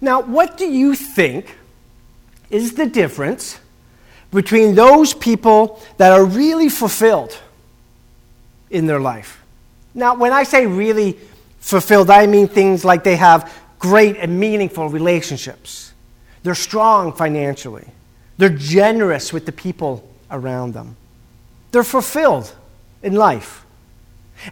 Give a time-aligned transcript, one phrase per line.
[0.00, 1.56] Now, what do you think
[2.48, 3.60] is the difference
[4.30, 7.38] between those people that are really fulfilled
[8.70, 9.42] in their life?
[9.94, 11.18] Now, when I say really
[11.60, 15.92] fulfilled, I mean things like they have great and meaningful relationships,
[16.42, 17.86] they're strong financially,
[18.38, 20.96] they're generous with the people around them,
[21.72, 22.54] they're fulfilled
[23.02, 23.64] in life,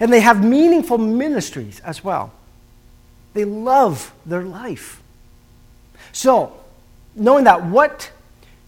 [0.01, 2.33] and they have meaningful ministries as well.
[3.35, 5.03] They love their life.
[6.13, 6.53] So,
[7.15, 8.11] knowing that, what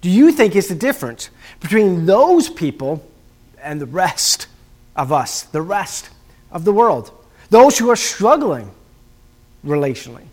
[0.01, 3.05] do you think is the difference between those people
[3.63, 4.47] and the rest
[4.97, 6.11] of us, the rest
[6.51, 7.11] of the world?
[7.51, 8.71] Those who are struggling
[9.65, 10.25] relationally.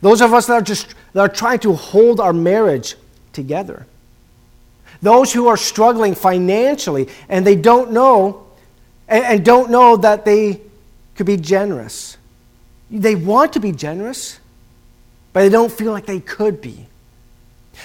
[0.00, 2.94] Those of us that are just that are trying to hold our marriage
[3.32, 3.86] together.
[5.00, 8.46] Those who are struggling financially and they don't know
[9.08, 10.60] and, and don't know that they
[11.14, 12.16] could be generous.
[12.90, 14.38] They want to be generous,
[15.38, 16.88] but they don't feel like they could be.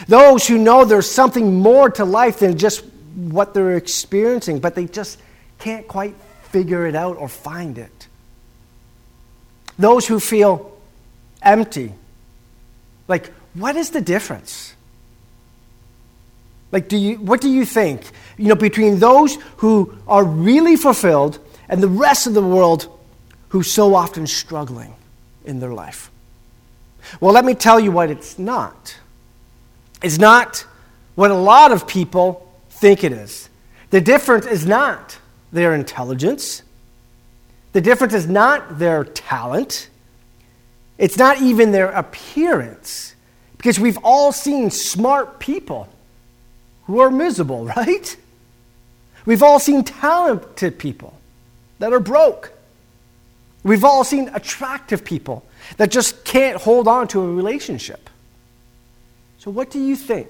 [0.07, 4.85] Those who know there's something more to life than just what they're experiencing, but they
[4.85, 5.20] just
[5.59, 6.15] can't quite
[6.49, 8.07] figure it out or find it.
[9.77, 10.76] Those who feel
[11.43, 11.93] empty.
[13.07, 14.74] Like, what is the difference?
[16.71, 18.01] Like, do you, what do you think?
[18.35, 21.37] You know, between those who are really fulfilled
[21.70, 22.87] and the rest of the world
[23.49, 24.96] who so often struggling
[25.46, 26.09] in their life.
[27.20, 28.98] Well, let me tell you what it's not.
[30.01, 30.65] It's not
[31.15, 33.49] what a lot of people think it is.
[33.90, 35.18] The difference is not
[35.51, 36.63] their intelligence.
[37.74, 39.90] The difference is not their talent.
[40.98, 43.15] It's not even their appearance.
[43.57, 45.87] Because we've all seen smart people
[46.85, 48.18] who are miserable, right?
[49.26, 51.18] We've all seen talented people
[51.79, 52.51] that are broke.
[53.63, 55.45] We've all seen attractive people
[55.77, 58.09] that just can't hold on to a relationship.
[59.37, 60.29] So, what do you think?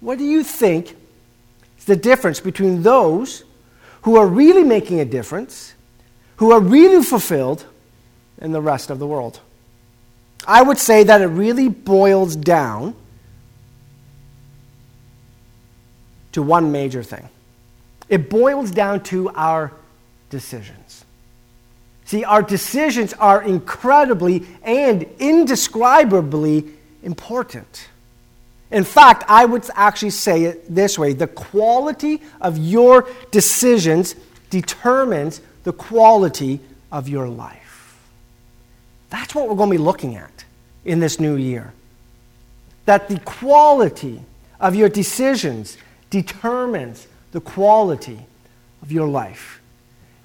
[0.00, 0.96] What do you think
[1.78, 3.44] is the difference between those
[4.02, 5.74] who are really making a difference,
[6.36, 7.64] who are really fulfilled,
[8.40, 9.40] and the rest of the world?
[10.46, 12.94] I would say that it really boils down
[16.32, 17.28] to one major thing.
[18.08, 19.72] It boils down to our
[20.30, 21.04] decisions.
[22.08, 26.64] See, our decisions are incredibly and indescribably
[27.02, 27.90] important.
[28.70, 34.14] In fact, I would actually say it this way the quality of your decisions
[34.48, 36.60] determines the quality
[36.90, 38.00] of your life.
[39.10, 40.46] That's what we're going to be looking at
[40.86, 41.74] in this new year.
[42.86, 44.22] That the quality
[44.58, 45.76] of your decisions
[46.08, 48.24] determines the quality
[48.80, 49.57] of your life.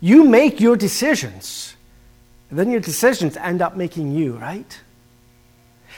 [0.03, 1.77] You make your decisions,
[2.49, 4.81] and then your decisions end up making you, right?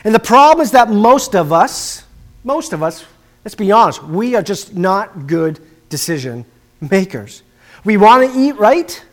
[0.03, 2.03] And the problem is that most of us,
[2.43, 3.03] most of us,
[3.43, 6.45] let's be honest, we are just not good decision
[6.79, 7.41] makers.
[7.83, 9.03] We want to eat right,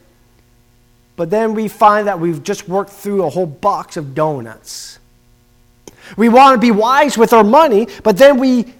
[1.16, 4.98] but then we find that we've just worked through a whole box of donuts.
[6.18, 8.74] We want to be wise with our money, but then we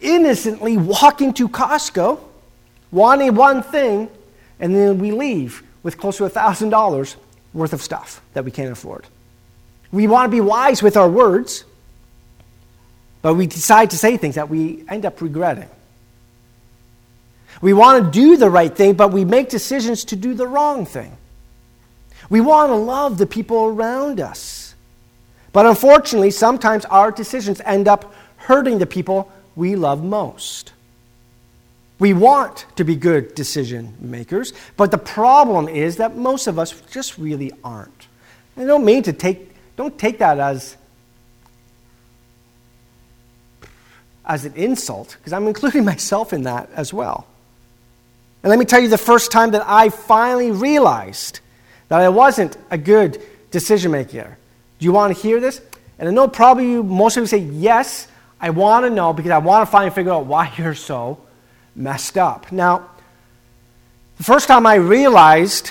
[0.00, 2.18] innocently walk into Costco
[2.90, 4.10] wanting one thing,
[4.64, 7.16] and then we leave with close to $1,000
[7.52, 9.06] worth of stuff that we can't afford.
[9.92, 11.66] We want to be wise with our words,
[13.20, 15.68] but we decide to say things that we end up regretting.
[17.60, 20.86] We want to do the right thing, but we make decisions to do the wrong
[20.86, 21.14] thing.
[22.30, 24.74] We want to love the people around us.
[25.52, 30.72] But unfortunately, sometimes our decisions end up hurting the people we love most.
[32.04, 36.78] We want to be good decision makers, but the problem is that most of us
[36.90, 38.08] just really aren't.
[38.58, 40.76] I don't mean to take, don't take that as,
[44.26, 47.26] as an insult, because I'm including myself in that as well.
[48.42, 51.40] And let me tell you the first time that I finally realized
[51.88, 53.18] that I wasn't a good
[53.50, 54.36] decision maker.
[54.78, 55.58] Do you want to hear this?
[55.98, 58.08] And I know probably you, most of you say yes,
[58.42, 61.23] I want to know because I want to finally figure out why you're so
[61.74, 62.50] messed up.
[62.52, 62.88] Now,
[64.18, 65.70] the first time I realized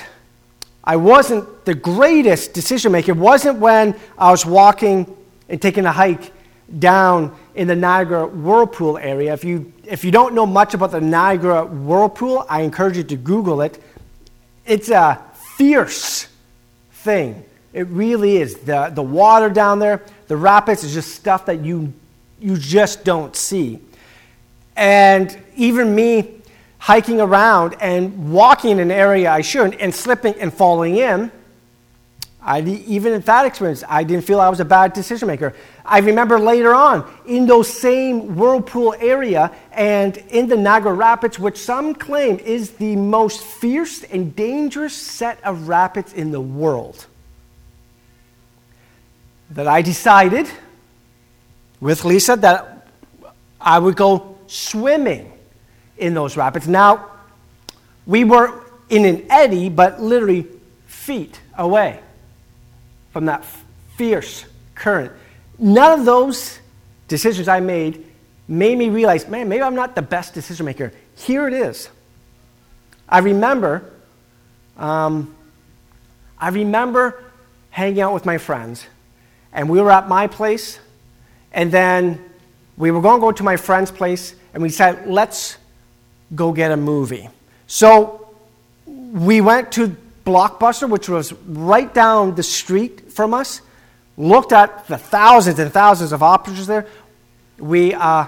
[0.84, 5.16] I wasn't the greatest decision maker wasn't when I was walking
[5.48, 6.32] and taking a hike
[6.80, 9.34] down in the Niagara Whirlpool area.
[9.34, 13.16] If you, if you don't know much about the Niagara Whirlpool, I encourage you to
[13.16, 13.82] Google it.
[14.66, 15.22] It's a
[15.58, 16.28] fierce
[16.92, 17.46] thing.
[17.72, 18.56] It really is.
[18.56, 21.94] The, the water down there, the rapids, is just stuff that you
[22.40, 23.80] you just don't see.
[24.76, 26.42] And even me
[26.80, 31.32] hiking around and walking in an area I shouldn't and slipping and falling in,
[32.46, 35.54] I, even in that experience, I didn't feel I was a bad decision maker.
[35.86, 41.58] I remember later on in those same whirlpool area and in the Niagara Rapids, which
[41.58, 47.06] some claim is the most fierce and dangerous set of rapids in the world,
[49.52, 50.50] that I decided
[51.80, 52.88] with Lisa that
[53.62, 55.34] I would go swimming
[55.98, 56.68] in those rapids.
[56.68, 57.10] Now,
[58.06, 60.48] we were in an eddy, but literally
[60.86, 62.00] feet away
[63.12, 63.46] from that
[63.96, 64.46] fierce
[64.76, 65.12] current.
[65.58, 66.60] None of those
[67.08, 68.06] decisions I made
[68.48, 70.92] made me realize, man, maybe I'm not the best decision maker.
[71.16, 71.90] Here it is.
[73.08, 73.92] I remember,
[74.78, 75.34] um,
[76.38, 77.24] I remember
[77.70, 78.86] hanging out with my friends,
[79.52, 80.80] and we were at my place,
[81.52, 82.24] and then
[82.78, 85.58] we were going to go to my friend's place, and we said, let's
[86.34, 87.30] go get a movie.
[87.68, 88.30] So
[88.86, 89.96] we went to
[90.26, 93.62] Blockbuster, which was right down the street from us,
[94.18, 96.88] looked at the thousands and thousands of options there.
[97.58, 98.28] We uh,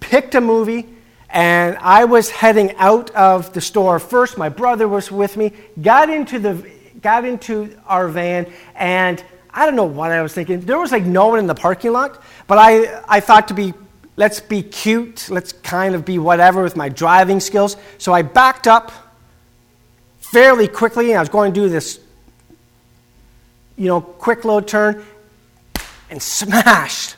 [0.00, 0.86] picked a movie,
[1.28, 4.38] and I was heading out of the store first.
[4.38, 6.70] My brother was with me, got into, the,
[7.02, 10.60] got into our van, and I don't know what I was thinking.
[10.60, 13.74] There was like no one in the parking lot, but I, I thought to be,
[14.16, 17.76] let's be cute, let's kind of be whatever with my driving skills.
[17.98, 18.92] So I backed up
[20.20, 22.00] fairly quickly, and I was going to do this,
[23.76, 25.04] you know, quick load turn,
[26.10, 27.16] and smashed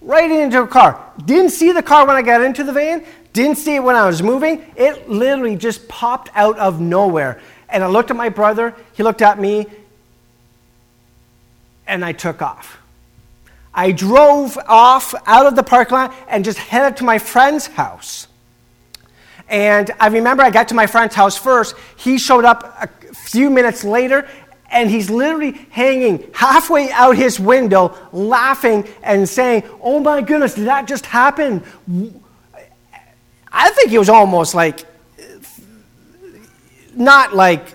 [0.00, 1.04] right into a car.
[1.24, 4.06] Didn't see the car when I got into the van, didn't see it when I
[4.06, 4.64] was moving.
[4.76, 7.40] It literally just popped out of nowhere.
[7.68, 9.66] And I looked at my brother, he looked at me,
[11.86, 12.79] and I took off.
[13.74, 18.26] I drove off out of the parking lot and just headed to my friend's house.
[19.48, 21.74] And I remember I got to my friend's house first.
[21.96, 24.28] He showed up a few minutes later,
[24.70, 30.66] and he's literally hanging halfway out his window, laughing and saying, Oh my goodness, did
[30.66, 31.64] that just happen?
[33.52, 34.84] I think he was almost like,
[36.94, 37.66] not like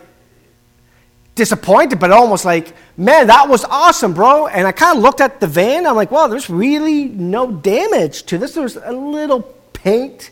[1.35, 4.47] disappointed, but almost like, Man, that was awesome, bro.
[4.47, 5.85] And I kind of looked at the van.
[5.85, 8.53] I'm like, Wow, there's really no damage to this.
[8.53, 9.41] There's a little
[9.73, 10.31] paint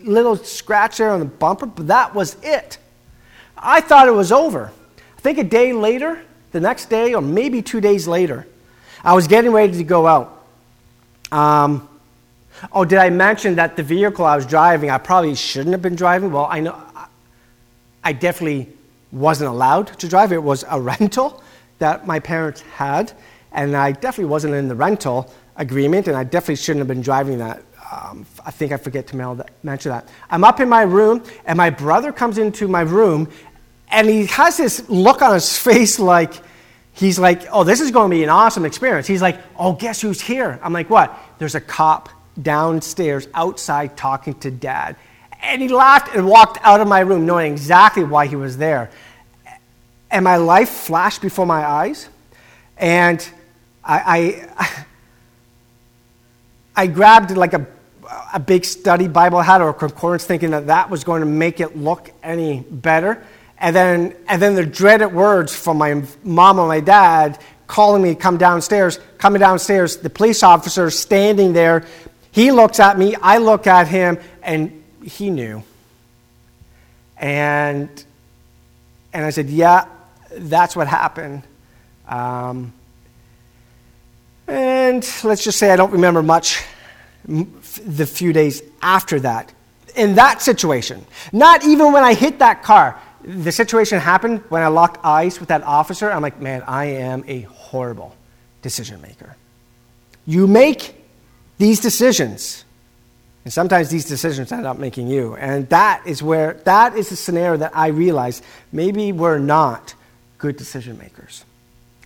[0.00, 2.78] little scratch there on the bumper, but that was it.
[3.56, 4.70] I thought it was over.
[5.16, 8.46] I think a day later, the next day, or maybe two days later,
[9.02, 10.46] I was getting ready to go out.
[11.32, 11.88] Um,
[12.72, 15.96] oh, did I mention that the vehicle I was driving, I probably shouldn't have been
[15.96, 16.30] driving?
[16.30, 16.80] Well, I know
[18.04, 18.68] I definitely
[19.12, 20.32] wasn't allowed to drive.
[20.32, 21.42] It was a rental
[21.78, 23.12] that my parents had,
[23.52, 27.38] and I definitely wasn't in the rental agreement, and I definitely shouldn't have been driving
[27.38, 27.62] that
[27.92, 30.08] um, I think I forget to that, mention that.
[30.30, 33.28] I'm up in my room, and my brother comes into my room,
[33.88, 36.34] and he has this look on his face like,
[36.92, 39.06] he's like, oh, this is going to be an awesome experience.
[39.06, 40.58] He's like, oh, guess who's here?
[40.62, 41.16] I'm like, what?
[41.38, 42.08] There's a cop
[42.40, 44.96] downstairs outside talking to dad.
[45.42, 48.90] And he laughed and walked out of my room knowing exactly why he was there.
[50.10, 52.08] And my life flashed before my eyes.
[52.76, 53.26] And
[53.84, 54.84] I, I,
[56.84, 57.66] I grabbed like a
[58.32, 61.26] a big study Bible I had or a concordance thinking that that was going to
[61.26, 63.24] make it look any better.
[63.58, 68.14] And then, and then the dreaded words from my mom and my dad calling me
[68.14, 69.00] come downstairs.
[69.18, 71.84] Coming downstairs, the police officer standing there.
[72.30, 74.75] He looks at me, I look at him, and
[75.06, 75.62] he knew.
[77.16, 77.88] And,
[79.12, 79.86] and I said, Yeah,
[80.32, 81.42] that's what happened.
[82.06, 82.72] Um,
[84.46, 86.62] and let's just say I don't remember much
[87.24, 89.52] the few days after that.
[89.96, 94.68] In that situation, not even when I hit that car, the situation happened when I
[94.68, 96.10] locked eyes with that officer.
[96.10, 98.14] I'm like, man, I am a horrible
[98.62, 99.36] decision maker.
[100.26, 100.94] You make
[101.58, 102.64] these decisions,
[103.46, 105.36] and sometimes these decisions end up making you.
[105.36, 109.94] And that is where, that is the scenario that I realized maybe we're not
[110.38, 111.44] good decision makers.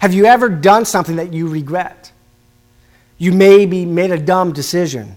[0.02, 2.12] Have you ever done something that you regret?
[3.16, 5.16] You maybe made a dumb decision.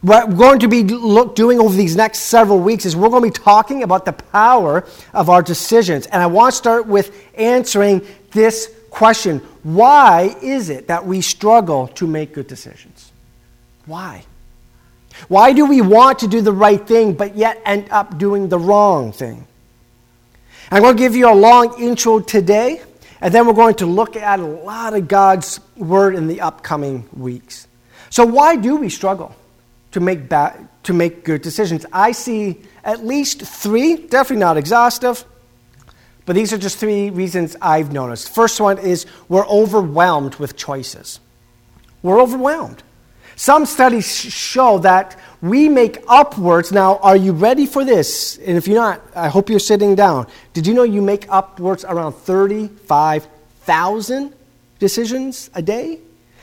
[0.00, 3.30] What we're going to be look, doing over these next several weeks is we're going
[3.30, 6.06] to be talking about the power of our decisions.
[6.06, 8.00] And I want to start with answering
[8.30, 13.12] this question Why is it that we struggle to make good decisions?
[13.84, 14.24] Why?
[15.28, 18.58] Why do we want to do the right thing but yet end up doing the
[18.58, 19.46] wrong thing?
[20.70, 22.82] I'm going to give you a long intro today.
[23.20, 27.08] And then we're going to look at a lot of God's word in the upcoming
[27.12, 27.66] weeks.
[28.10, 29.34] So, why do we struggle
[29.92, 31.86] to make, ba- to make good decisions?
[31.92, 35.24] I see at least three, definitely not exhaustive,
[36.26, 38.34] But these are just three reasons I've noticed.
[38.34, 41.20] First one is we're overwhelmed with choices.
[42.02, 42.82] We're overwhelmed.
[43.36, 46.72] Some studies show that we make upwards.
[46.72, 48.38] Now, are you ready for this?
[48.38, 50.26] And if you're not, I hope you're sitting down.
[50.54, 54.32] Did you know you make upwards around 35,000
[54.78, 55.98] decisions a day?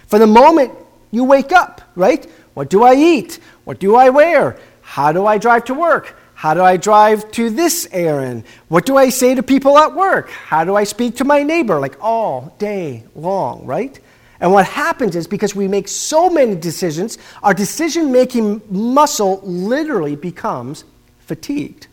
[0.06, 0.72] For the moment
[1.10, 2.24] you wake up, right?
[2.54, 3.40] What do I eat?
[3.64, 4.60] What do I wear?
[4.84, 6.16] How do I drive to work?
[6.36, 8.44] How do I drive to this errand?
[8.68, 10.30] What do I say to people at work?
[10.30, 11.80] How do I speak to my neighbor?
[11.80, 14.00] Like all day long, right?
[14.44, 20.18] And what happens is because we make so many decisions, our decision making muscle literally
[20.18, 20.84] becomes
[21.20, 21.88] fatigued.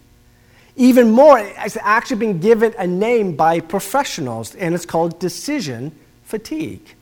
[0.75, 5.93] Even more, it's actually been given a name by professionals, and it's called decision
[6.25, 6.97] fatigue.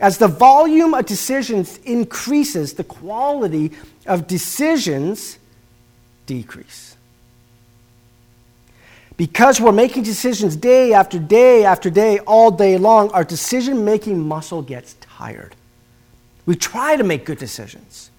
[0.00, 3.70] As the volume of decisions increases, the quality
[4.06, 5.38] of decisions
[6.26, 6.96] decrease.
[9.20, 14.18] Because we're making decisions day after day after day, all day long, our decision making
[14.18, 15.54] muscle gets tired.
[16.46, 18.10] We try to make good decisions,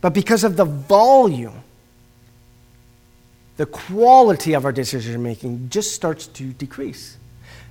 [0.00, 1.62] but because of the volume,
[3.58, 7.18] the quality of our decision making just starts to decrease.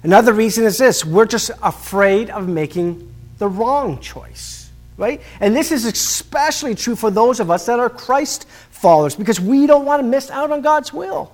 [0.04, 5.22] Another reason is this we're just afraid of making the wrong choice, right?
[5.40, 9.66] And this is especially true for those of us that are Christ followers because we
[9.66, 11.34] don't want to miss out on God's will.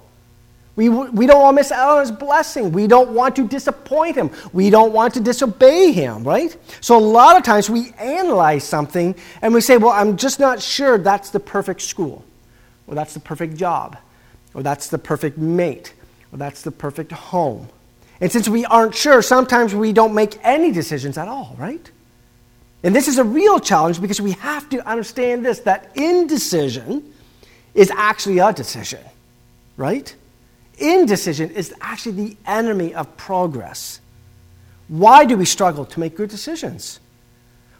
[0.75, 2.73] We, we don't want to miss out on his blessing.
[2.73, 4.29] We don't want to disappoint him.
[4.51, 6.55] We don't want to disobey him, right?
[6.81, 10.61] So, a lot of times we analyze something and we say, well, I'm just not
[10.61, 12.25] sure that's the perfect school,
[12.87, 13.97] or that's the perfect job,
[14.53, 15.93] or that's the perfect mate,
[16.33, 17.69] or that's the perfect home.
[18.19, 21.89] And since we aren't sure, sometimes we don't make any decisions at all, right?
[22.83, 27.13] And this is a real challenge because we have to understand this that indecision
[27.73, 28.99] is actually a decision,
[29.77, 30.13] right?
[30.79, 33.99] Indecision is actually the enemy of progress.
[34.87, 36.99] Why do we struggle to make good decisions?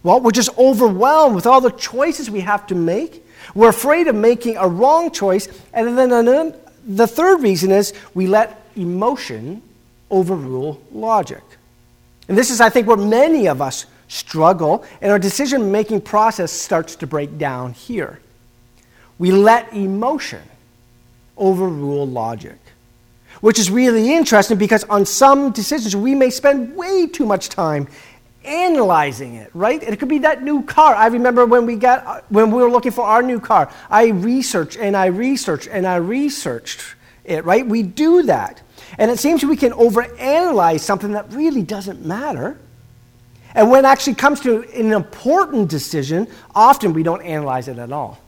[0.04, 3.26] Well, we're just overwhelmed with all the choices we have to make.
[3.54, 5.48] We're afraid of making a wrong choice.
[5.74, 9.62] And then the third reason is we let emotion
[10.12, 11.44] overrule logic.
[12.28, 16.52] And this is, I think, where many of us struggle, and our decision making process
[16.52, 18.20] starts to break down here
[19.18, 20.42] we let emotion
[21.38, 22.58] overrule logic.
[23.42, 27.88] Which is really interesting because on some decisions we may spend way too much time
[28.46, 29.82] analyzing it, right?
[29.82, 30.96] And it could be that new car.
[30.96, 34.78] I remember when we got when we were looking for our new car, I researched
[34.78, 37.66] and I researched and I researched it, right?
[37.66, 38.62] We do that.
[38.98, 42.58] And it seems we can overanalyze something that really doesn't matter.
[43.54, 47.92] And when it actually comes to an important decision, often we don't analyze it at
[47.92, 48.20] all.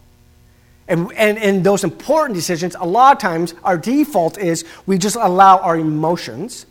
[0.87, 5.17] And, and in those important decisions, a lot of times our default is we just
[5.17, 6.65] allow our emotions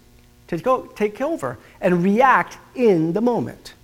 [0.48, 3.74] to go, take over and react in the moment.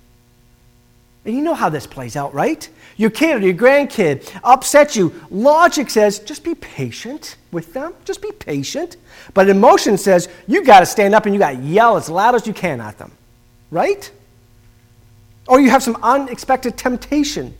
[1.25, 2.67] And you know how this plays out, right?
[2.97, 5.13] Your kid or your grandkid upsets you.
[5.29, 7.93] Logic says, just be patient with them.
[8.03, 8.97] Just be patient.
[9.33, 12.35] But emotion says, you got to stand up and you got to yell as loud
[12.35, 13.11] as you can at them,
[13.71, 14.11] right?
[15.47, 17.55] Or you have some unexpected temptation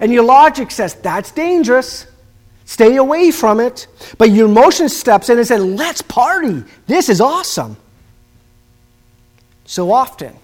[0.00, 2.06] and your logic says, that's dangerous.
[2.64, 3.86] Stay away from it.
[4.18, 6.64] But your emotion steps in and says, let's party.
[6.86, 7.76] This is awesome.
[9.64, 10.34] So often,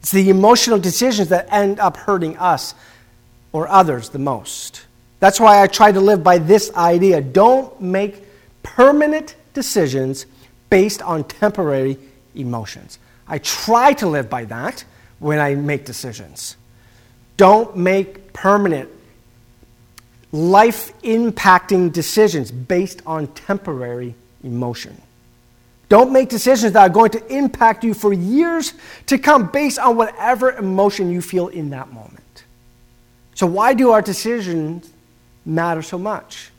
[0.00, 2.74] it's the emotional decisions that end up hurting us
[3.52, 4.86] or others the most.
[5.18, 8.22] That's why I try to live by this idea don't make
[8.62, 10.26] permanent decisions
[10.68, 11.98] based on temporary
[12.34, 12.98] emotions.
[13.26, 14.84] I try to live by that
[15.18, 16.56] when I make decisions.
[17.36, 18.88] Don't make permanent,
[20.32, 25.00] life impacting decisions based on temporary emotion.
[25.88, 28.74] Don't make decisions that are going to impact you for years
[29.06, 32.44] to come based on whatever emotion you feel in that moment.
[33.34, 34.90] So, why do our decisions
[35.44, 36.50] matter so much?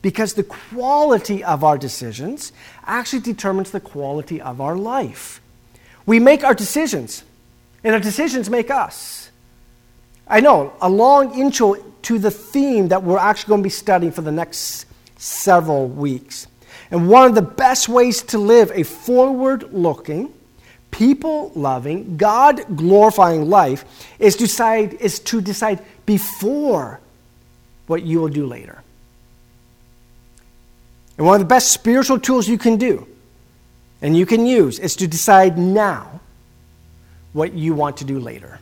[0.00, 2.52] Because the quality of our decisions
[2.86, 5.40] actually determines the quality of our life.
[6.06, 7.24] We make our decisions,
[7.84, 9.21] and our decisions make us.
[10.26, 14.12] I know, a long intro to the theme that we're actually going to be studying
[14.12, 14.86] for the next
[15.16, 16.46] several weeks.
[16.90, 20.32] And one of the best ways to live a forward looking,
[20.90, 23.84] people loving, God glorifying life
[24.18, 27.00] is to, decide, is to decide before
[27.86, 28.82] what you will do later.
[31.16, 33.06] And one of the best spiritual tools you can do
[34.00, 36.20] and you can use is to decide now
[37.32, 38.58] what you want to do later.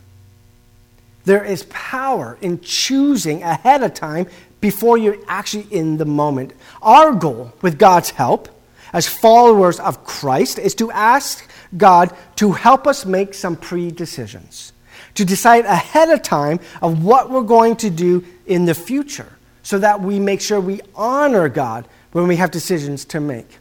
[1.25, 4.27] There is power in choosing ahead of time
[4.59, 6.53] before you're actually in the moment.
[6.81, 8.49] Our goal, with God's help,
[8.93, 11.47] as followers of Christ is to ask
[11.77, 14.73] God to help us make some pre decisions,
[15.15, 19.31] to decide ahead of time of what we're going to do in the future
[19.63, 23.57] so that we make sure we honor God when we have decisions to make.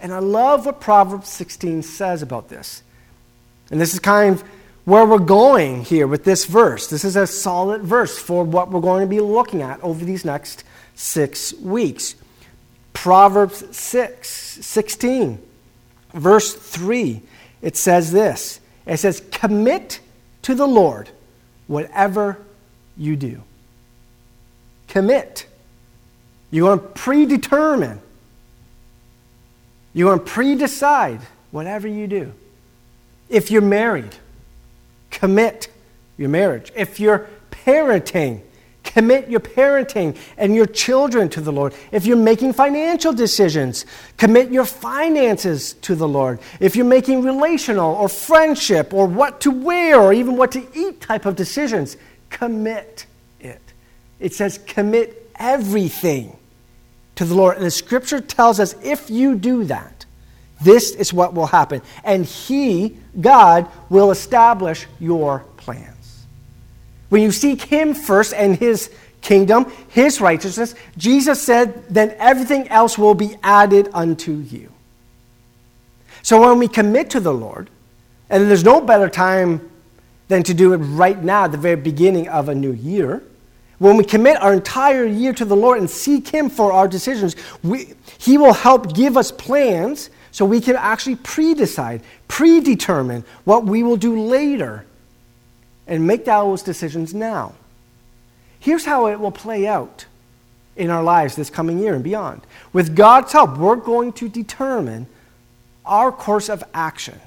[0.00, 2.82] And I love what Proverbs 16 says about this.
[3.70, 4.44] And this is kind of
[4.84, 6.88] where we're going here with this verse.
[6.88, 10.24] This is a solid verse for what we're going to be looking at over these
[10.24, 10.64] next
[10.94, 12.14] six weeks.
[12.92, 15.42] Proverbs 6, 16,
[16.12, 17.22] verse 3,
[17.62, 20.00] it says this it says, Commit
[20.42, 21.10] to the Lord
[21.66, 22.38] whatever
[22.96, 23.42] you do.
[24.88, 25.46] Commit.
[26.50, 28.00] You want to predetermine.
[29.92, 32.32] You want to predecide whatever you do.
[33.28, 34.14] If you're married,
[35.14, 35.68] commit
[36.16, 36.72] your marriage.
[36.76, 38.42] If you're parenting,
[38.82, 41.72] commit your parenting and your children to the Lord.
[41.92, 46.40] If you're making financial decisions, commit your finances to the Lord.
[46.60, 51.00] If you're making relational or friendship or what to wear or even what to eat
[51.00, 51.96] type of decisions,
[52.28, 53.06] commit
[53.40, 53.62] it.
[54.20, 56.36] It says commit everything
[57.14, 57.56] to the Lord.
[57.56, 59.93] And the scripture tells us if you do that,
[60.64, 61.82] this is what will happen.
[62.02, 66.26] And He, God, will establish your plans.
[67.10, 68.90] When you seek Him first and His
[69.20, 74.72] kingdom, His righteousness, Jesus said, then everything else will be added unto you.
[76.22, 77.70] So when we commit to the Lord,
[78.30, 79.70] and there's no better time
[80.28, 83.22] than to do it right now, at the very beginning of a new year,
[83.78, 87.36] when we commit our entire year to the Lord and seek Him for our decisions,
[87.62, 93.84] we, He will help give us plans so we can actually pre-decide, predetermine what we
[93.84, 94.84] will do later
[95.86, 97.54] and make those decisions now.
[98.58, 100.06] Here's how it will play out
[100.74, 102.40] in our lives this coming year and beyond.
[102.72, 105.06] With God's help, we're going to determine
[105.84, 107.20] our course of action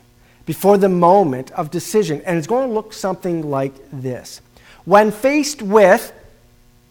[0.45, 2.21] before the moment of decision.
[2.25, 4.41] And it's going to look something like this.
[4.83, 6.11] When faced with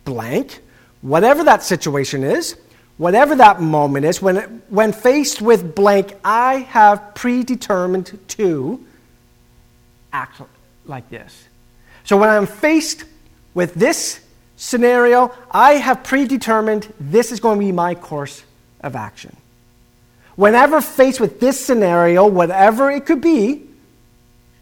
[0.06, 0.62] blank,
[1.02, 2.56] whatever that situation is,
[2.98, 8.84] whatever that moment is, when, when faced with blank, I have predetermined to
[10.12, 10.40] act
[10.86, 11.44] like this.
[12.04, 13.04] So when I'm faced
[13.54, 14.20] with this
[14.56, 18.42] scenario, I have predetermined this is going to be my course
[18.80, 19.36] of action.
[20.36, 23.62] Whenever faced with this scenario, whatever it could be,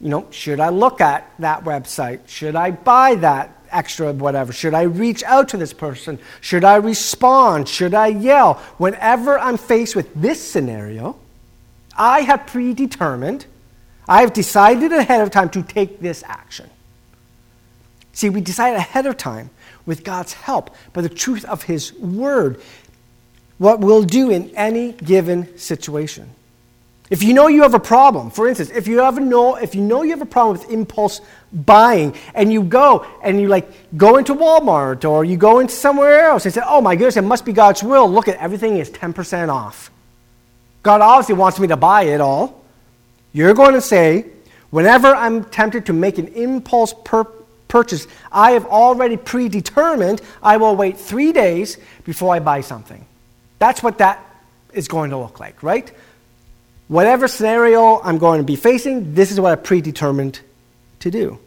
[0.00, 2.28] you know, should I look at that website?
[2.28, 4.52] Should I buy that extra whatever?
[4.52, 6.18] Should I reach out to this person?
[6.40, 7.68] Should I respond?
[7.68, 8.54] Should I yell?
[8.78, 11.16] Whenever I'm faced with this scenario,
[11.96, 13.46] I have predetermined,
[14.08, 16.70] I have decided ahead of time to take this action.
[18.12, 19.50] See, we decide ahead of time
[19.86, 22.60] with God's help by the truth of His Word
[23.58, 26.30] what we'll do in any given situation.
[27.10, 29.82] If you know you have a problem, for instance, if you ever know if you
[29.82, 31.20] know you have a problem with impulse
[31.52, 36.20] buying and you go and you like go into Walmart or you go into somewhere
[36.20, 38.10] else and say, "Oh my goodness, it must be God's will.
[38.10, 39.90] Look at everything is 10% off."
[40.82, 42.62] God obviously wants me to buy it all.
[43.32, 44.24] You're going to say,
[44.70, 46.94] "Whenever I'm tempted to make an impulse
[47.68, 53.04] purchase, I have already predetermined I will wait 3 days before I buy something."
[53.58, 54.24] That's what that
[54.72, 55.92] is going to look like, right?
[56.88, 60.40] Whatever scenario I'm going to be facing, this is what I predetermined
[61.00, 61.38] to do.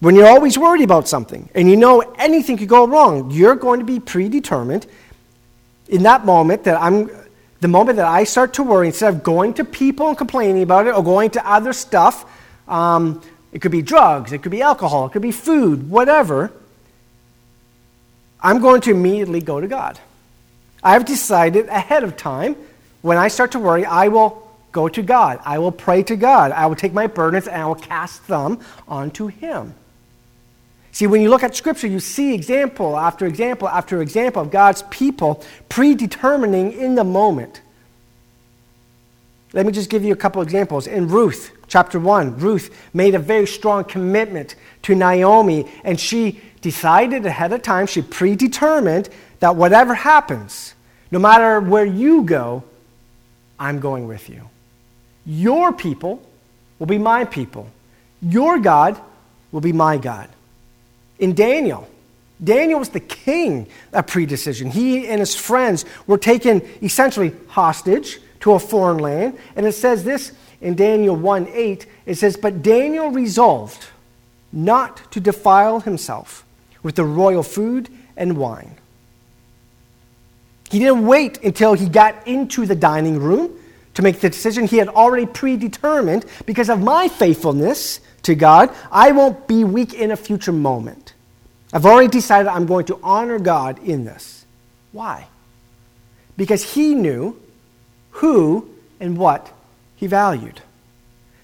[0.00, 3.80] When you're always worried about something and you know anything could go wrong, you're going
[3.80, 4.86] to be predetermined
[5.88, 7.10] in that moment that I'm
[7.60, 10.88] the moment that I start to worry, instead of going to people and complaining about
[10.88, 12.28] it or going to other stuff,
[12.66, 13.22] um,
[13.52, 16.50] it could be drugs, it could be alcohol, it could be food, whatever,
[18.40, 20.00] I'm going to immediately go to God.
[20.82, 22.56] I've decided ahead of time
[23.02, 25.40] when I start to worry, I will go to God.
[25.44, 26.52] I will pray to God.
[26.52, 29.74] I will take my burdens and I will cast them onto Him.
[30.92, 34.82] See, when you look at Scripture, you see example after example after example of God's
[34.90, 37.62] people predetermining in the moment.
[39.54, 40.86] Let me just give you a couple examples.
[40.86, 47.26] In Ruth, chapter 1, Ruth made a very strong commitment to Naomi, and she decided
[47.26, 49.10] ahead of time, she predetermined
[49.40, 50.74] that whatever happens,
[51.10, 52.64] no matter where you go,
[53.62, 54.50] I'm going with you.
[55.24, 56.20] Your people
[56.80, 57.70] will be my people.
[58.20, 59.00] Your God
[59.52, 60.28] will be my God.
[61.20, 61.88] In Daniel,
[62.42, 64.72] Daniel was the king of predecision.
[64.72, 69.38] He and his friends were taken essentially hostage to a foreign land.
[69.54, 73.86] And it says this in Daniel 1 8 it says, But Daniel resolved
[74.52, 76.44] not to defile himself
[76.82, 78.74] with the royal food and wine.
[80.72, 83.60] He didn't wait until he got into the dining room
[83.92, 84.66] to make the decision.
[84.66, 90.12] He had already predetermined because of my faithfulness to God, I won't be weak in
[90.12, 91.12] a future moment.
[91.74, 94.46] I've already decided I'm going to honor God in this.
[94.92, 95.26] Why?
[96.38, 97.38] Because he knew
[98.12, 99.52] who and what
[99.96, 100.62] he valued.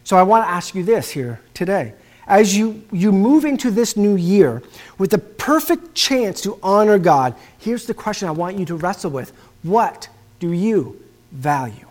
[0.05, 1.93] So I want to ask you this here today.
[2.29, 4.63] As you, you move into this new year
[4.99, 9.11] with the perfect chance to honor God, here's the question I want you to wrestle
[9.11, 11.87] with What do you value?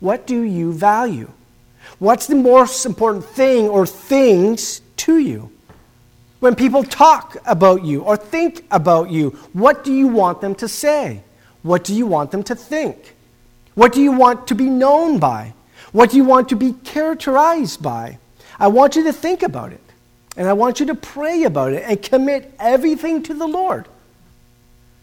[0.00, 1.30] What do you value?
[2.00, 5.52] What's the most important thing or things to you?
[6.40, 10.66] When people talk about you or think about you, what do you want them to
[10.66, 11.22] say?
[11.62, 13.14] What do you want them to think?
[13.74, 15.52] What do you want to be known by?
[15.92, 18.18] What do you want to be characterized by?
[18.60, 19.80] I want you to think about it.
[20.36, 23.88] And I want you to pray about it and commit everything to the Lord.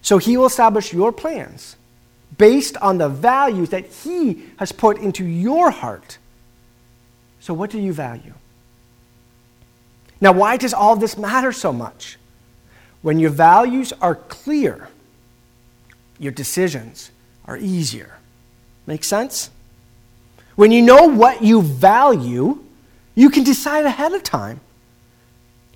[0.02, 1.76] So He will establish your plans
[2.38, 6.18] based on the values that He has put into your heart.
[7.40, 8.34] So, what do you value?
[10.20, 12.18] Now, why does all this matter so much?
[13.02, 14.90] When your values are clear,
[16.20, 17.12] your decisions
[17.46, 18.18] are easier.
[18.86, 19.50] Make sense?
[20.56, 22.64] When you know what you value,
[23.18, 24.62] you can decide ahead of time.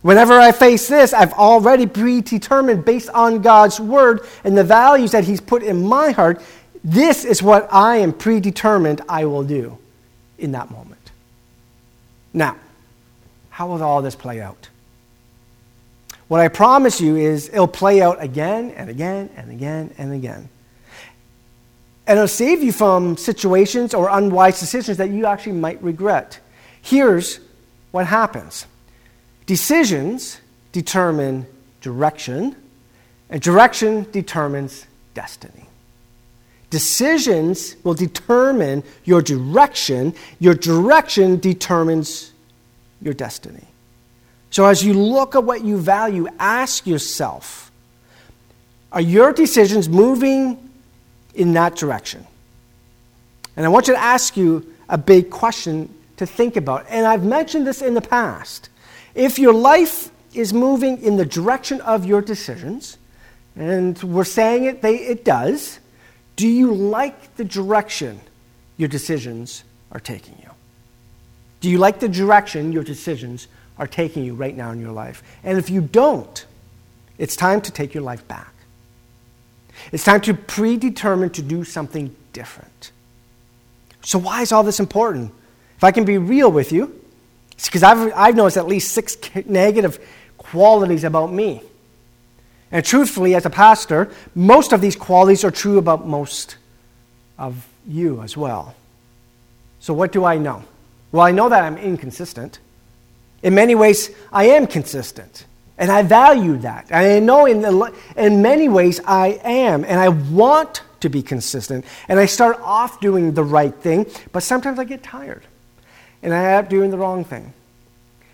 [0.04, 5.24] Whenever I face this, I've already predetermined based on God's word and the values that
[5.24, 6.40] He's put in my heart.
[6.84, 9.80] This is what I am predetermined I will do
[10.38, 11.12] in that moment.
[12.32, 12.58] Now,
[13.50, 14.70] how will all this play out?
[16.28, 20.48] What I promise you is it'll play out again and again and again and again.
[22.06, 26.40] And it'll save you from situations or unwise decisions that you actually might regret.
[26.82, 27.40] Here's
[27.92, 28.66] what happens
[29.46, 30.40] decisions
[30.72, 31.46] determine
[31.82, 32.56] direction,
[33.30, 35.66] and direction determines destiny.
[36.70, 42.32] Decisions will determine your direction, your direction determines
[43.02, 43.66] your destiny.
[44.52, 47.72] So, as you look at what you value, ask yourself
[48.92, 50.70] are your decisions moving
[51.34, 52.26] in that direction?
[53.56, 56.86] And I want you to ask you a big question to think about.
[56.88, 58.70] And I've mentioned this in the past.
[59.16, 63.00] If your life is moving in the direction of your decisions,
[63.56, 65.80] and we're saying it, they, it does,
[66.36, 68.22] do you like the direction
[68.78, 70.52] your decisions are taking you?
[71.60, 73.48] Do you like the direction your decisions
[73.80, 75.24] are taking you right now in your life?
[75.44, 76.46] And if you don't,
[77.18, 78.54] it's time to take your life back.
[79.92, 82.92] It's time to predetermine to do something different.
[84.04, 85.34] So, why is all this important?
[85.82, 86.94] If I can be real with you,
[87.66, 89.18] because I've, I've noticed at least six
[89.48, 90.00] negative
[90.38, 91.64] qualities about me.
[92.72, 96.58] And truthfully, as a pastor, most of these qualities are true about most
[97.40, 98.76] of you as well.
[99.80, 100.64] So, what do I know?
[101.12, 102.60] Well, I know that I'm inconsistent.
[103.42, 105.48] In many ways, I am consistent.
[105.80, 106.92] And I value that.
[106.92, 109.84] And I know in, the, in many ways I am.
[109.86, 111.86] And I want to be consistent.
[112.08, 115.48] And I start off doing the right thing, but sometimes I get tired.
[116.24, 117.54] And I end up doing the wrong thing.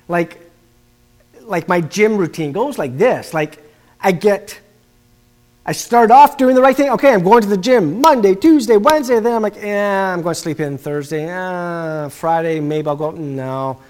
[0.07, 0.39] Like,
[1.41, 3.33] like my gym routine goes like this.
[3.33, 3.63] Like,
[4.01, 4.59] I get,
[5.65, 6.89] I start off doing the right thing.
[6.91, 9.19] Okay, I'm going to the gym Monday, Tuesday, Wednesday.
[9.19, 11.29] Then I'm like, yeah, I'm going to sleep in Thursday.
[11.29, 13.11] Uh, Friday, maybe I'll go.
[13.11, 13.81] No.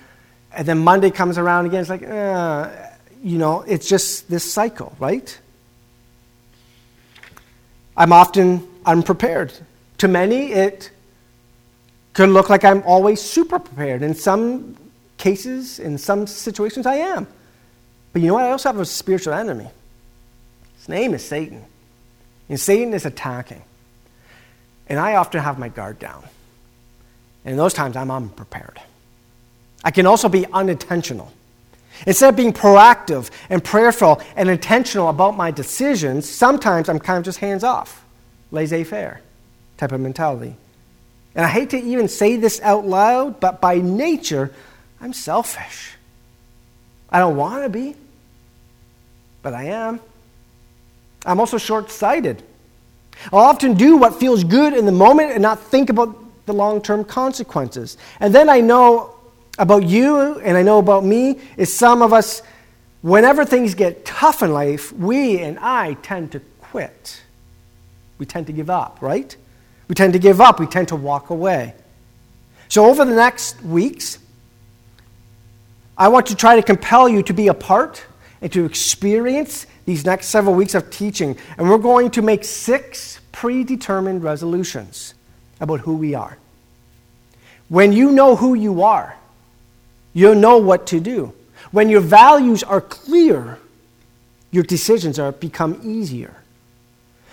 [0.54, 1.82] And then Monday comes around again.
[1.82, 2.70] It's like, uh,
[3.24, 5.38] you know, it's just this cycle, right?
[7.96, 9.54] I'm often unprepared.
[10.00, 10.92] To many, it
[12.18, 14.02] could look like I'm always super prepared.
[14.02, 14.76] In some
[15.18, 17.28] cases, in some situations, I am.
[18.12, 18.46] But you know what?
[18.46, 19.68] I also have a spiritual enemy.
[20.78, 21.64] His name is Satan.
[22.50, 23.62] And Satan is attacking.
[24.90, 26.24] And I often have my guard down.
[27.46, 28.82] And in those times, I'm unprepared.
[29.84, 31.32] I can also be unintentional.
[32.08, 37.26] Instead of being proactive and prayerful and intentional about my decisions, sometimes I'm kind of
[37.26, 38.04] just hands off,
[38.50, 39.22] laissez faire
[39.78, 40.56] type of mentality.
[41.38, 44.52] And I hate to even say this out loud, but by nature,
[45.00, 45.94] I'm selfish.
[47.12, 47.96] I don't want to be,
[49.44, 50.00] but I am.
[51.28, 52.42] I'm also short sighted.
[53.32, 56.82] I'll often do what feels good in the moment and not think about the long
[56.82, 57.98] term consequences.
[58.20, 59.16] And then I know
[59.60, 62.42] about you and I know about me is some of us,
[63.02, 67.22] whenever things get tough in life, we and I tend to quit.
[68.18, 69.36] We tend to give up, right?
[69.88, 70.60] We tend to give up.
[70.60, 71.74] We tend to walk away.
[72.70, 74.20] So, over the next weeks,
[75.98, 78.06] I want to try to compel you to be a part
[78.42, 83.22] and to experience these next several weeks of teaching, and we're going to make six
[83.32, 85.14] predetermined resolutions
[85.60, 86.38] about who we are.
[87.70, 89.16] When you know who you are,
[90.14, 91.34] you'll know what to do.
[91.72, 93.60] When your values are clear,
[94.52, 96.36] your decisions are become easier.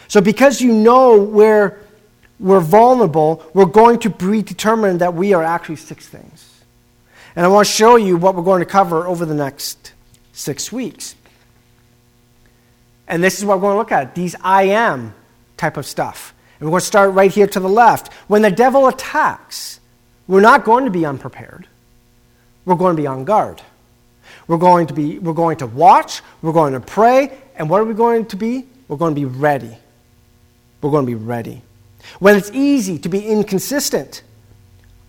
[0.08, 1.80] So because you know where
[2.44, 6.62] we're vulnerable, we're going to predetermine that we are actually six things.
[7.34, 9.94] And I want to show you what we're going to cover over the next
[10.34, 11.16] six weeks.
[13.08, 15.14] And this is what we're going to look at these I am
[15.56, 16.34] type of stuff.
[16.60, 18.12] And we're going to start right here to the left.
[18.28, 19.80] When the devil attacks,
[20.28, 21.66] we're not going to be unprepared,
[22.66, 23.62] we're going to be on guard.
[24.46, 27.84] We're going to be we're going to watch, we're going to pray, and what are
[27.84, 28.66] we going to be?
[28.88, 29.74] We're going to be ready.
[30.82, 31.62] We're going to be ready.
[32.18, 34.22] When it's easy to be inconsistent,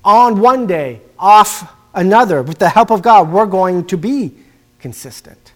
[0.04, 4.32] on one day, off another, with the help of God, we're going to be
[4.80, 5.54] consistent.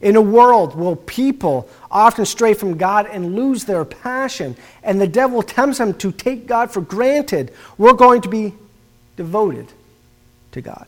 [0.00, 5.06] In a world where people often stray from God and lose their passion, and the
[5.06, 8.54] devil tempts them to take God for granted, we're going to be
[9.16, 9.72] devoted
[10.52, 10.86] to God.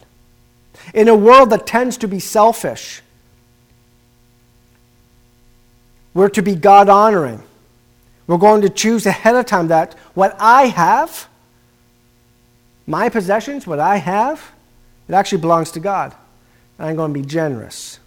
[0.93, 3.01] In a world that tends to be selfish,
[6.13, 7.43] we're to be God honoring.
[8.27, 11.29] We're going to choose ahead of time that what I have,
[12.87, 14.53] my possessions, what I have,
[15.09, 16.15] it actually belongs to God.
[16.79, 18.01] And I'm going to be generous.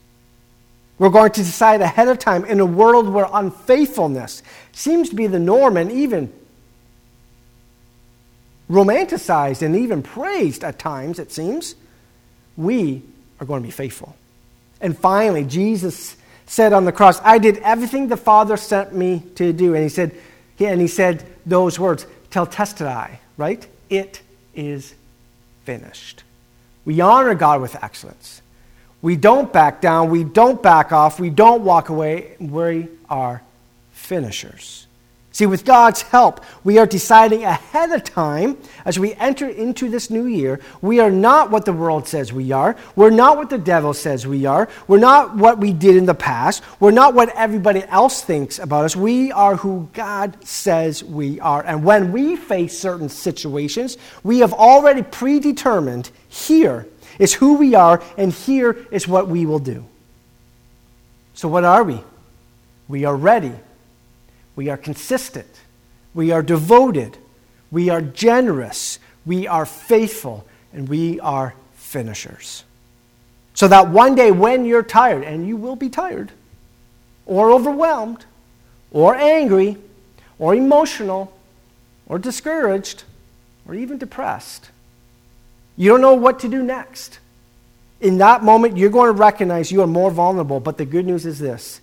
[0.97, 5.27] We're going to decide ahead of time in a world where unfaithfulness seems to be
[5.27, 6.33] the norm and even
[8.69, 11.75] romanticized and even praised at times, it seems.
[12.57, 13.01] We
[13.39, 14.15] are going to be faithful.
[14.81, 16.17] And finally, Jesus
[16.49, 19.75] said on the cross, I did everything the Father sent me to do.
[19.75, 20.15] And he said,
[20.59, 23.67] and he said those words, Tetelestai, right?
[23.89, 24.21] It
[24.55, 24.95] is
[25.63, 26.23] finished.
[26.85, 28.41] We honor God with excellence.
[29.01, 30.09] We don't back down.
[30.09, 31.19] We don't back off.
[31.19, 32.35] We don't walk away.
[32.39, 33.43] We are
[33.91, 34.87] finishers.
[35.31, 40.09] See, with God's help, we are deciding ahead of time as we enter into this
[40.09, 40.59] new year.
[40.81, 42.75] We are not what the world says we are.
[42.95, 44.67] We're not what the devil says we are.
[44.87, 46.63] We're not what we did in the past.
[46.79, 48.95] We're not what everybody else thinks about us.
[48.95, 51.63] We are who God says we are.
[51.63, 56.87] And when we face certain situations, we have already predetermined here
[57.19, 59.85] is who we are, and here is what we will do.
[61.33, 62.01] So, what are we?
[62.87, 63.53] We are ready
[64.59, 65.47] we are consistent.
[66.13, 67.17] We are devoted.
[67.71, 68.99] We are generous.
[69.25, 70.45] We are faithful.
[70.73, 72.65] And we are finishers.
[73.53, 76.33] So that one day when you're tired, and you will be tired,
[77.25, 78.25] or overwhelmed,
[78.91, 79.77] or angry,
[80.39, 81.31] or emotional,
[82.05, 83.05] or discouraged,
[83.65, 84.71] or even depressed,
[85.77, 87.19] you don't know what to do next.
[88.01, 90.59] In that moment, you're going to recognize you are more vulnerable.
[90.59, 91.79] But the good news is this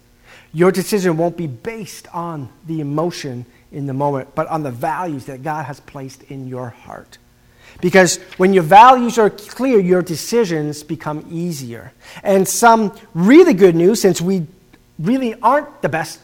[0.56, 5.26] your decision won't be based on the emotion in the moment, but on the values
[5.26, 7.18] that God has placed in your heart.
[7.82, 11.92] Because when your values are clear, your decisions become easier.
[12.22, 14.46] And some really good news, since we
[14.98, 16.20] really aren't the best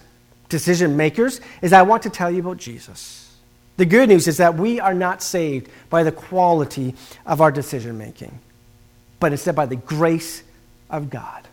[0.48, 3.36] decision makers, is I want to tell you about Jesus.
[3.76, 6.94] The good news is that we are not saved by the quality
[7.26, 8.38] of our decision making,
[9.20, 10.42] but instead by the grace
[10.88, 11.48] of God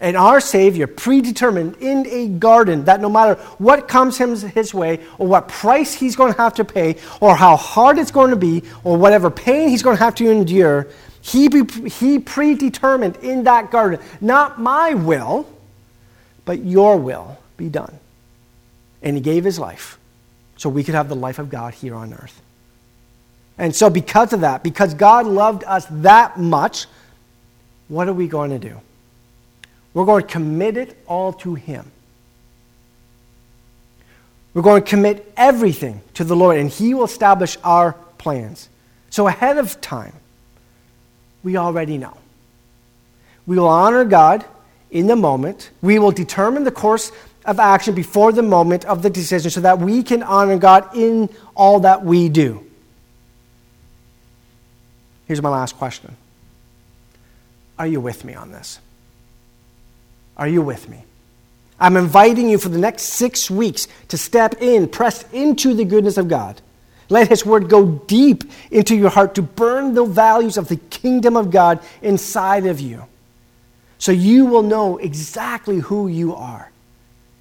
[0.00, 5.26] and our Savior predetermined in a garden that no matter what comes his way, or
[5.26, 8.62] what price he's going to have to pay, or how hard it's going to be,
[8.82, 10.88] or whatever pain he's going to have to endure,
[11.20, 15.46] he, be, he predetermined in that garden, not my will,
[16.46, 17.98] but your will be done.
[19.02, 19.98] And he gave his life
[20.56, 22.40] so we could have the life of God here on earth.
[23.58, 26.86] And so, because of that, because God loved us that much,
[27.88, 28.80] what are we going to do?
[29.92, 31.90] We're going to commit it all to Him.
[34.54, 38.68] We're going to commit everything to the Lord, and He will establish our plans.
[39.10, 40.14] So, ahead of time,
[41.42, 42.16] we already know.
[43.46, 44.44] We will honor God
[44.90, 45.70] in the moment.
[45.82, 47.10] We will determine the course
[47.44, 51.28] of action before the moment of the decision so that we can honor God in
[51.56, 52.64] all that we do.
[55.26, 56.16] Here's my last question
[57.78, 58.80] Are you with me on this?
[60.40, 61.04] Are you with me?
[61.78, 66.16] I'm inviting you for the next six weeks to step in, press into the goodness
[66.16, 66.60] of God.
[67.10, 71.36] Let His Word go deep into your heart to burn the values of the kingdom
[71.36, 73.04] of God inside of you.
[73.98, 76.70] So you will know exactly who you are.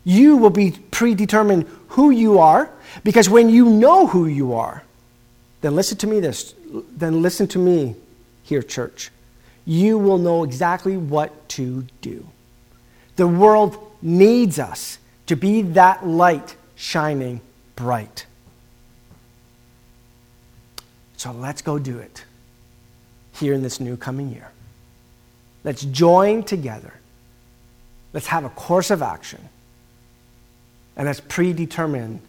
[0.03, 2.69] You will be predetermined who you are
[3.03, 4.83] because when you know who you are,
[5.62, 6.53] then listen to me this,
[6.91, 7.95] then listen to me
[8.43, 9.12] here, church.
[9.65, 12.27] You will know exactly what to do.
[13.19, 17.41] The world needs us to be that light shining
[17.75, 18.25] bright.
[21.17, 22.23] So let's go do it
[23.34, 24.49] here in this new coming year.
[25.65, 26.93] Let's join together.
[28.13, 29.49] Let's have a course of action.
[30.95, 32.21] And let's predetermine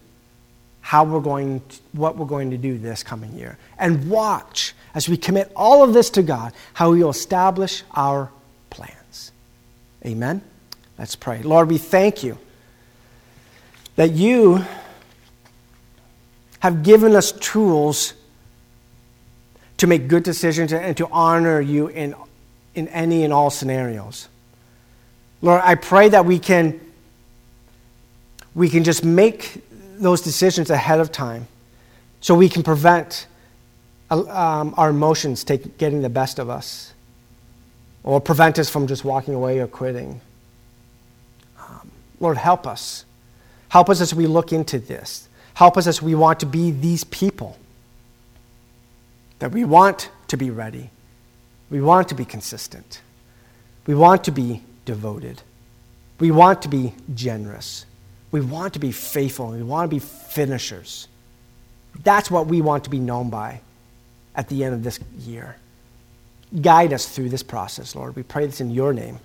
[0.81, 3.59] how we're going to, what we're going to do this coming year.
[3.79, 8.33] And watch as we commit all of this to God how he will establish our
[8.70, 9.31] plans.
[10.05, 10.42] Amen.
[11.01, 11.41] Let's pray.
[11.43, 12.37] Lord, we thank you
[13.97, 14.63] that you
[16.59, 18.13] have given us tools
[19.79, 22.15] to make good decisions and to honor you in,
[22.75, 24.29] in any and all scenarios.
[25.41, 26.79] Lord, I pray that we can,
[28.55, 29.63] we can just make
[29.97, 31.49] those decisions ahead of time
[32.21, 33.27] so we can prevent
[34.11, 36.93] uh, um, our emotions take, getting the best of us
[38.05, 40.21] or prevent us from just walking away or quitting.
[42.20, 43.04] Lord, help us.
[43.70, 45.28] Help us as we look into this.
[45.54, 47.59] Help us as we want to be these people.
[49.38, 50.90] That we want to be ready.
[51.70, 53.00] We want to be consistent.
[53.87, 55.42] We want to be devoted.
[56.18, 57.87] We want to be generous.
[58.30, 59.48] We want to be faithful.
[59.48, 61.09] We want to be finishers.
[62.02, 63.61] That's what we want to be known by
[64.35, 65.56] at the end of this year.
[66.61, 68.16] Guide us through this process, Lord.
[68.16, 69.18] We pray this in your name.